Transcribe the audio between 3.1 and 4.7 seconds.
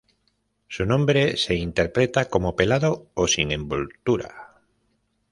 o Sin Envoltura"".